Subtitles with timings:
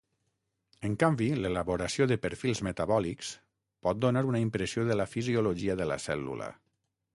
[0.87, 3.29] En canvi, l'elaboració de perfils metabòlics
[3.89, 6.53] pot donar una impressió de la fisiologia de la cèl·lula.